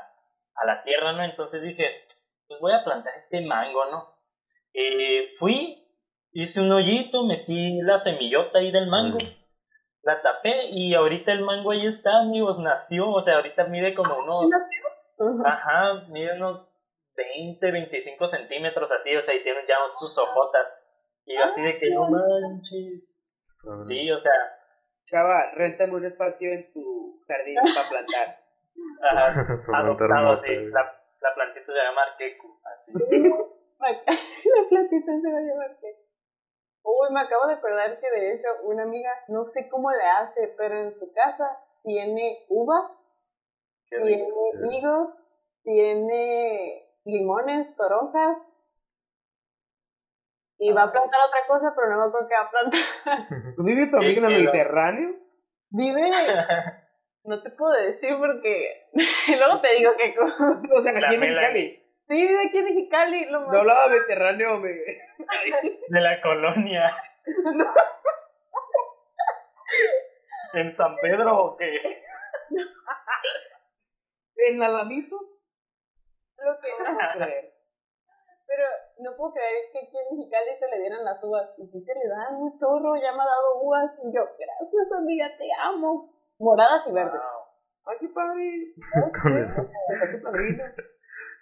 [0.55, 1.23] a la tierra, ¿no?
[1.23, 1.89] Entonces dije,
[2.47, 4.07] pues voy a plantar este mango, ¿no?
[4.73, 5.87] Eh, fui,
[6.31, 9.17] hice un hoyito, metí la semillota ahí del mango,
[10.03, 14.17] la tapé y ahorita el mango ahí está, amigos, nació, o sea, ahorita mide como
[14.17, 14.45] unos...
[15.45, 16.67] Ajá, mide unos
[17.15, 20.87] 20, 25 centímetros así, o sea, y tiene ya sus hojotas.
[21.25, 23.23] Y yo así de que no manches.
[23.87, 24.31] Sí, o sea.
[25.05, 28.39] Chava, réntame un espacio en tu jardín para plantar.
[29.09, 29.33] Ajá,
[29.75, 30.55] adoptado, sí.
[30.55, 30.81] La,
[31.21, 32.91] la plantita se llama Arquecu, así.
[32.93, 36.01] la plantita se va a llamar Arquecu.
[36.83, 40.53] Uy, me acabo de acordar que de hecho una amiga, no sé cómo le hace,
[40.57, 42.91] pero en su casa tiene uvas,
[43.89, 44.27] tiene
[44.71, 45.17] higos,
[45.63, 48.45] tiene limones, toronjas.
[50.63, 53.55] Y va a plantar otra cosa, pero no me acuerdo qué va a plantar.
[53.57, 55.15] ¿Vive tu amiga en el Mediterráneo?
[55.69, 56.11] Vive.
[57.23, 58.87] No te puedo decir porque.
[59.37, 60.15] Luego te digo que.
[60.19, 61.77] o sea, aquí en Mexicali.
[62.07, 63.25] Sí, vive aquí en Mexicali.
[63.25, 63.53] Lo más...
[63.53, 64.69] No hablaba Mediterráneo, me...
[64.69, 66.97] De la colonia.
[70.55, 71.79] ¿En San Pedro o qué?
[74.47, 75.43] ¿En Alamitos?
[76.37, 77.27] Lo que no.
[78.51, 78.67] Pero
[78.99, 81.55] no puedo creer que aquí en Mexicali se le dieran las uvas.
[81.57, 83.95] Y si se le dan un chorro, ya me ha dado uvas.
[84.03, 86.11] Y yo, gracias amiga, te amo.
[86.37, 87.21] Moradas y verdes.
[87.85, 88.75] Ay, qué padre.
[89.23, 89.71] Con eso.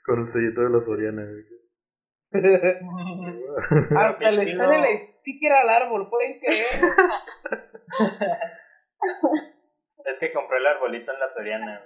[0.05, 1.25] Con el sellito de la Soriana.
[3.97, 6.67] Hasta le sale el sticker al árbol, pueden creer.
[10.05, 11.81] es que compré el arbolito en la Soriana.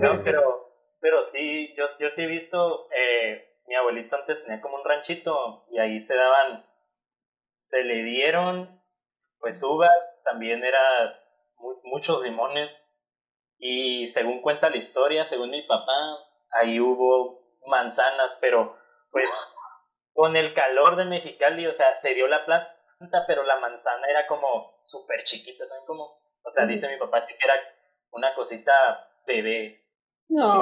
[0.00, 0.68] No, pero
[1.00, 3.47] pero sí, yo, yo sí he visto, eh,
[3.78, 6.64] abuelito antes tenía como un ranchito y ahí se daban,
[7.56, 8.78] se le dieron
[9.40, 10.80] pues uvas, también era
[11.84, 12.84] muchos limones.
[13.58, 15.92] Y según cuenta la historia, según mi papá,
[16.50, 18.76] ahí hubo manzanas, pero
[19.10, 19.30] pues
[20.12, 24.26] con el calor de Mexicali, o sea, se dio la planta, pero la manzana era
[24.26, 26.20] como súper chiquita, ¿saben cómo?
[26.42, 27.54] O sea, dice mi papá, sí que era
[28.10, 28.72] una cosita
[29.26, 29.84] bebé,
[30.28, 30.60] no,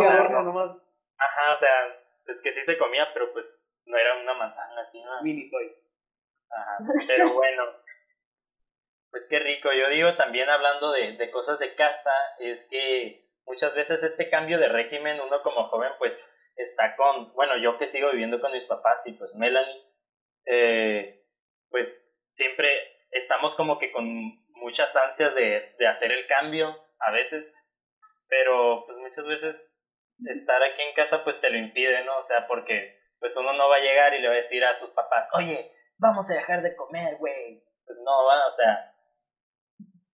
[1.18, 1.70] Ajá, o sea,
[2.26, 5.22] es que sí se comía, pero pues no era una manzana así, ¿no?
[5.22, 5.74] Mini toy.
[6.50, 7.64] Ajá, pero bueno.
[9.10, 9.72] Pues qué rico.
[9.72, 14.58] Yo digo también hablando de, de cosas de casa, es que muchas veces este cambio
[14.58, 16.22] de régimen, uno como joven, pues
[16.56, 19.82] está con, bueno, yo que sigo viviendo con mis papás y pues Melanie,
[20.46, 21.24] eh,
[21.70, 22.68] pues siempre
[23.10, 24.06] estamos como que con
[24.50, 27.54] muchas ansias de, de hacer el cambio a veces
[28.28, 29.75] pero pues muchas veces
[30.24, 32.18] estar aquí en casa pues te lo impide, ¿no?
[32.18, 34.74] O sea, porque pues uno no va a llegar y le va a decir a
[34.74, 37.62] sus papás, oye, vamos a dejar de comer, güey.
[37.85, 38.92] Pues no va, o sea,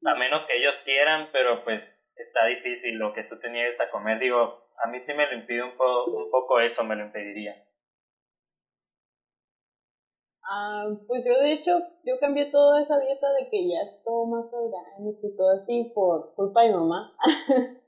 [0.05, 4.19] a menos que ellos quieran, pero pues está difícil lo que tú tenías a comer.
[4.19, 7.65] Digo, a mí sí me lo impide un, un poco eso, me lo impediría.
[10.45, 14.27] Ah, pues yo de hecho, yo cambié toda esa dieta de que ya es todo
[14.27, 17.17] más orgánico y todo así por culpa de mi mamá.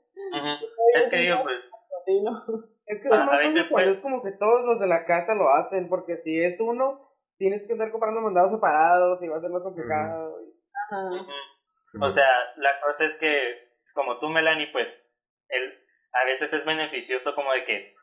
[0.95, 1.57] Es que digo, pues.
[2.87, 6.17] Es que es, pues es como que todos los de la casa lo hacen, porque
[6.17, 6.99] si es uno,
[7.37, 10.37] tienes que estar comprando mandados separados y va a ser más complicado.
[11.99, 15.03] O sea, la cosa es que, como tú, Melanie, pues,
[15.49, 15.73] el,
[16.13, 17.95] a veces es beneficioso como de que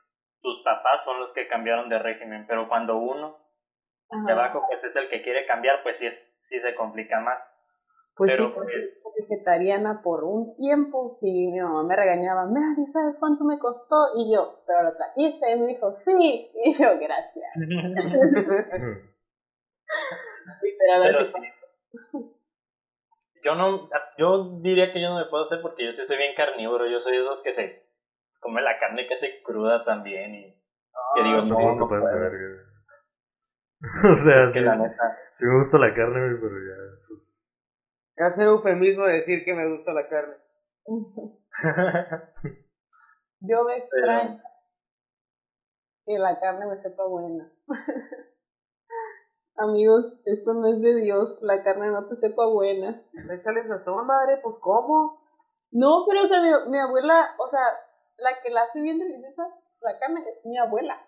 [0.42, 3.38] tus papás son los que cambiaron de régimen, pero cuando uno
[4.26, 7.40] de abajo pues es el que quiere cambiar, pues sí, es, sí se complica más.
[8.14, 8.72] Pues sí, porque
[9.02, 13.96] pues vegetariana por un tiempo, sí, mi mamá me regañaba, mira, ¿sabes cuánto me costó?
[14.16, 17.52] Y yo, pero lo trajiste, y me dijo, sí, y yo, gracias.
[23.44, 26.34] yo no, yo diría que yo no me puedo hacer porque yo sí soy bien
[26.36, 27.86] carnívoro, yo soy de esos que se
[28.40, 30.54] come la carne que se cruda también y
[31.14, 32.02] que digo, no, no, puedo.
[34.12, 35.18] o sea, es que la neta...
[35.32, 36.76] sí me gusta la carne, pero ya...
[38.16, 40.36] Hace eufemismo decir que me gusta la carne.
[43.40, 44.42] Yo me extraño
[46.04, 47.52] que la carne me sepa buena.
[49.56, 53.00] Amigos, esto no es de Dios, que la carne no te sepa buena.
[53.12, 54.40] ¿Me sales sazón, madre?
[54.42, 55.20] Pues, ¿cómo?
[55.70, 57.60] No, pero o sea, mi, mi, abuela, o sea,
[58.16, 59.48] la que la hace bien deliciosa,
[59.80, 61.06] la carne, es mi abuela.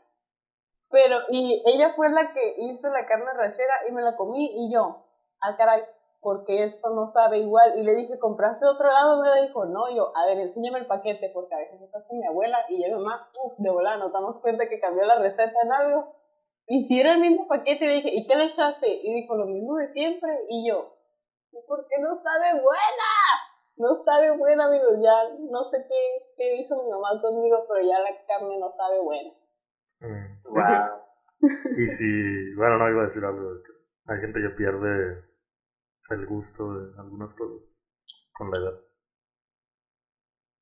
[0.90, 4.72] Pero, y ella fue la que hizo la carne rachera y me la comí y
[4.72, 5.06] yo,
[5.40, 5.82] ah, caray,
[6.24, 7.78] porque esto no sabe igual.
[7.78, 9.22] Y le dije, ¿compraste otro lado?
[9.22, 12.26] Me dijo, no, yo, a ver, enséñame el paquete, porque a veces estás con mi
[12.26, 15.52] abuela y yo mi mamá, uff, de volada, nos damos cuenta que cambió la receta
[15.62, 16.16] en algo.
[16.66, 18.88] Y si era el mismo paquete, le dije, ¿y qué le echaste?
[18.88, 20.30] Y dijo, lo mismo de siempre.
[20.48, 20.96] Y yo,
[21.52, 23.10] ¿y por qué no sabe buena?
[23.76, 27.98] No sabe buena, amigos, ya no sé qué, qué hizo mi mamá conmigo, pero ya
[27.98, 29.30] la carne no sabe buena.
[30.44, 31.00] Wow.
[31.76, 33.50] y si, bueno, no iba a decir algo,
[34.06, 35.33] hay gente que pierde
[36.10, 37.68] el gusto de algunas cosas
[38.32, 38.80] con la edad.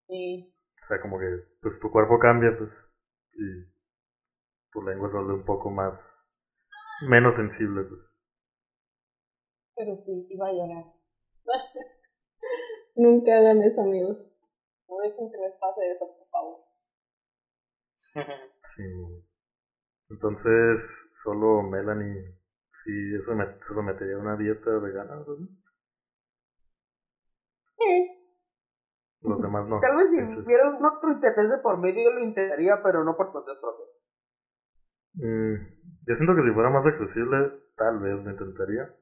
[0.09, 0.55] Sí.
[0.81, 1.27] O sea, como que
[1.61, 2.71] pues tu cuerpo cambia, pues,
[3.33, 3.73] y
[4.71, 6.29] tu lengua se vuelve un poco más,
[7.09, 8.11] menos sensible, pues.
[9.75, 10.85] Pero sí, iba a llorar.
[12.95, 14.31] Nunca hagan eso, amigos.
[14.89, 16.65] No dejen que les pase eso, por favor.
[18.59, 18.85] Sí.
[20.11, 22.39] Entonces, solo Melanie,
[22.73, 25.25] sí, eso me, se sometería a una dieta vegana, ¿no?
[27.73, 28.19] Sí.
[29.21, 29.81] Los demás no.
[29.81, 33.31] Tal vez si hubiera un otro interés de por medio lo intentaría, pero no por
[33.31, 33.87] cuenta propia.
[35.15, 35.55] Mm,
[36.07, 38.95] yo siento que si fuera más accesible, tal vez lo intentaría.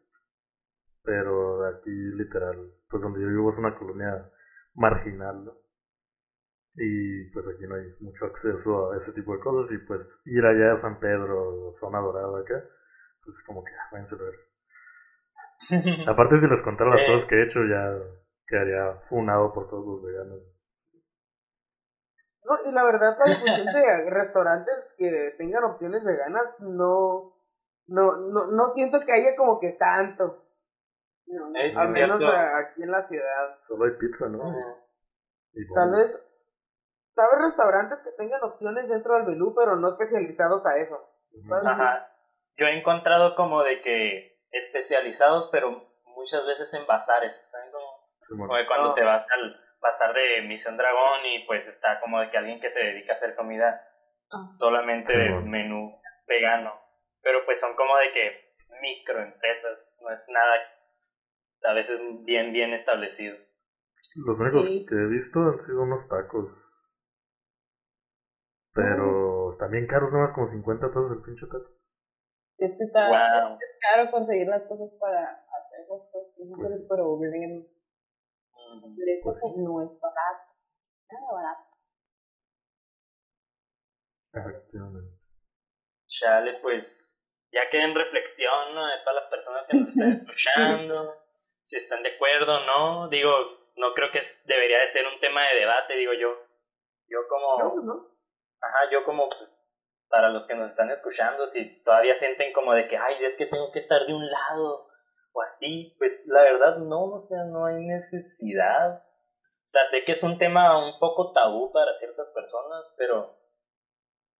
[1.02, 4.30] Pero aquí, literal, pues donde yo vivo es una colonia
[4.74, 5.54] marginal, ¿no?
[6.74, 9.72] Y pues aquí no hay mucho acceso a ese tipo de cosas.
[9.72, 12.62] Y pues ir allá a San Pedro, zona dorada acá,
[13.30, 14.34] pues como que, ah, váyanse a ver.
[16.08, 17.96] Aparte, si les contara las cosas que he hecho, ya
[18.46, 20.40] quedaría funado por todos los veganos.
[22.42, 27.36] No, y la verdad, la difusión de restaurantes que tengan opciones veganas, no,
[27.86, 30.44] no, no, no siento que haya como que tanto.
[31.26, 31.60] No, no.
[31.60, 33.58] Es Al menos aquí en la ciudad.
[33.68, 34.42] Solo hay pizza, ¿no?
[35.52, 36.20] Y Tal vez,
[37.14, 40.98] ¿sabes restaurantes que tengan opciones dentro del menú, pero no especializados a eso?
[41.64, 42.09] Ajá.
[42.60, 45.82] Yo he encontrado como de que especializados, pero
[46.14, 47.72] muchas veces en bazares, ¿saben?
[47.72, 47.86] Como,
[48.20, 48.48] Sí, bueno.
[48.48, 48.94] como de cuando No.
[48.94, 52.68] te vas al bazar de Misión Dragón y pues está como de que alguien que
[52.68, 53.80] se dedica a hacer comida
[54.30, 54.46] Ah.
[54.50, 55.50] solamente Sí, de bueno.
[55.50, 56.74] menú vegano.
[57.22, 60.54] Pero pues son como de que microempresas, no es nada
[61.64, 63.36] a veces bien, bien establecido.
[64.26, 64.84] Los únicos Sí.
[64.86, 66.50] que he visto han sido unos tacos.
[68.74, 71.79] Pero están bien caros, nomás como 50 pesos el pinche taco.
[72.60, 73.58] Es que está Wow.
[73.60, 75.18] es caro conseguir las cosas para
[75.58, 76.86] hacerlo, pues, no Pues es sí.
[76.88, 77.64] problema.
[78.96, 79.46] De Pues sí.
[79.56, 80.52] no es barato.
[81.10, 81.64] Nada barato.
[84.32, 85.26] Efectivamente.
[86.08, 87.16] Chale, pues
[87.52, 88.86] ya queda en reflexión, ¿no?
[88.86, 91.14] De todas las personas que nos están escuchando,
[91.64, 93.08] si están de acuerdo o no.
[93.08, 93.32] Digo,
[93.76, 96.28] no creo que es- debería de ser un tema de debate, digo yo.
[97.08, 98.08] Yo como, No, no.
[98.60, 99.69] ajá, yo como, pues,
[100.10, 103.46] para los que nos están escuchando, si todavía sienten como de que, ay, es que
[103.46, 104.88] tengo que estar de un lado
[105.32, 108.96] o así, pues la verdad no, o sea, no hay necesidad.
[108.96, 113.38] O sea, sé que es un tema un poco tabú para ciertas personas, pero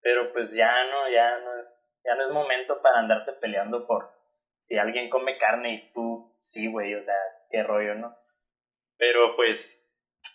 [0.01, 4.09] pero pues ya no, ya no es, ya no es momento para andarse peleando por
[4.57, 7.15] si alguien come carne y tú sí, güey, o sea,
[7.49, 8.15] qué rollo, ¿no?
[8.97, 9.87] Pero pues,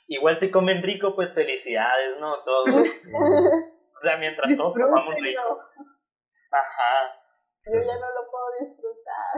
[0.08, 2.42] igual si comen rico, pues felicidades, ¿no?
[2.44, 2.88] Todos,
[3.96, 5.60] o sea, mientras todos comamos rico.
[6.50, 7.14] Ajá.
[7.64, 9.32] Yo ya no lo puedo disfrutar.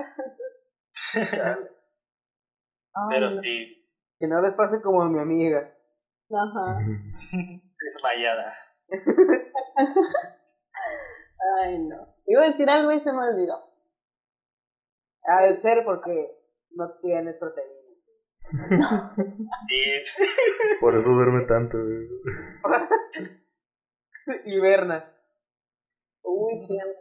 [3.11, 3.89] Pero sí,
[4.19, 5.73] Que no les pase como a mi amiga.
[6.31, 6.79] Ajá.
[7.79, 8.55] desmayada.
[11.61, 12.15] Ay, no.
[12.27, 13.65] Iba a decir algo y se me olvidó.
[15.25, 16.37] Ha de ser porque
[16.71, 17.79] no tienes proteínas.
[19.69, 19.85] Sí.
[20.81, 21.77] Por eso duerme tanto.
[24.29, 24.41] Güey.
[24.45, 25.12] y Berna.
[26.22, 27.01] Uy, tiempo.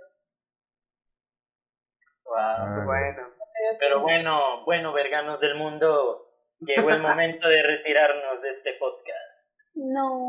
[2.25, 2.35] Wow.
[2.37, 3.37] Ah, Bueno.
[3.79, 9.59] Pero bueno, bueno, verganos del mundo, llegó el momento de retirarnos de este podcast.
[9.73, 10.27] No.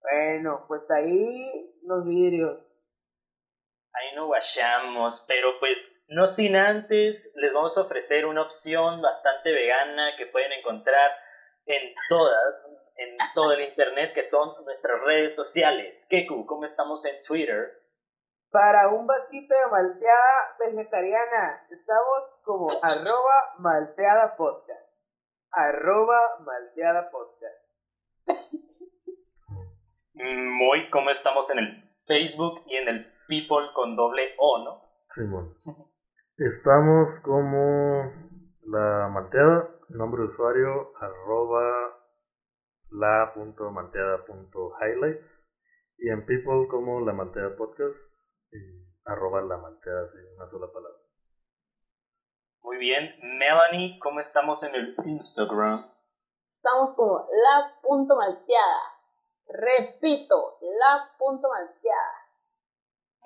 [0.00, 2.92] Bueno, pues ahí los vidrios.
[3.92, 9.52] Ahí no guachamos, pero pues no sin antes les vamos a ofrecer una opción bastante
[9.52, 11.10] vegana que pueden encontrar
[11.66, 12.54] en todas,
[12.96, 16.06] en todo el internet, que son nuestras redes sociales.
[16.08, 17.82] Keku, ¿cómo estamos en Twitter?
[18.50, 25.04] Para un vasito de malteada vegetariana, estamos como arroba malteada podcast.
[25.50, 27.66] Arroba malteada podcast.
[30.14, 34.80] Muy, ¿cómo estamos en el Facebook y en el People con doble O, ¿no?
[35.10, 35.54] Simón.
[36.36, 38.12] Estamos como
[38.62, 41.95] la malteada, nombre de usuario, arroba
[42.90, 45.52] la punto malteada punto highlights
[45.98, 48.12] y en people como la malteada podcast
[48.52, 48.58] y
[49.04, 50.98] arroba la malteada, así, una sola palabra.
[52.62, 53.14] Muy bien.
[53.38, 55.90] Melanie, ¿cómo estamos en el Instagram?
[56.46, 58.80] Estamos como la punto malteada.
[59.46, 62.12] Repito, la punto malteada.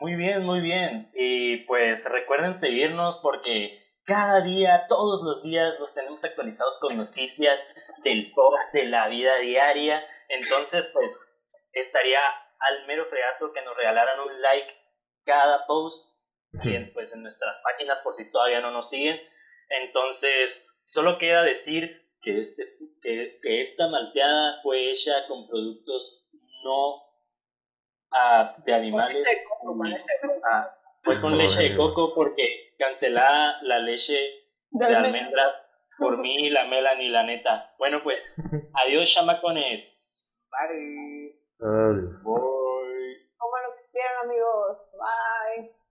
[0.00, 1.10] Muy bien, muy bien.
[1.14, 7.60] Y pues recuerden seguirnos porque cada día, todos los días, los tenemos actualizados con noticias
[8.02, 10.04] del pop, de la vida diaria.
[10.28, 11.12] Entonces, pues
[11.72, 12.18] estaría
[12.58, 14.68] al mero fregazo que nos regalaran un like
[15.24, 16.18] cada post
[16.64, 19.16] y en, pues en nuestras páginas por si todavía no nos siguen.
[19.68, 22.64] Entonces, solo queda decir que, este,
[23.02, 26.26] que, que esta malteada fue hecha con productos
[26.64, 27.00] no
[28.10, 29.24] ah, de animales.
[30.50, 34.18] Ah, fue con leche de coco porque cancelada la leche
[34.70, 35.54] de, almendras
[35.98, 37.74] por mí, la Melanie, la neta.
[37.78, 38.36] Bueno, pues,
[38.84, 40.34] adiós, chamacones.
[40.50, 41.36] Bye.
[41.60, 42.24] Adiós.
[42.24, 43.30] Bye.
[43.36, 44.90] Como lo que quieran, amigos.
[44.92, 45.80] Bye.